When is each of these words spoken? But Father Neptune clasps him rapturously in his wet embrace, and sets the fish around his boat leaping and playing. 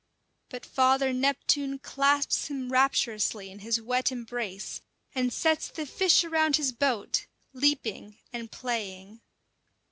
But 0.49 0.65
Father 0.65 1.13
Neptune 1.13 1.77
clasps 1.77 2.47
him 2.47 2.71
rapturously 2.71 3.51
in 3.51 3.59
his 3.59 3.79
wet 3.79 4.11
embrace, 4.11 4.81
and 5.13 5.31
sets 5.31 5.67
the 5.67 5.85
fish 5.85 6.23
around 6.23 6.55
his 6.55 6.71
boat 6.71 7.27
leaping 7.53 8.17
and 8.33 8.51
playing. 8.51 9.21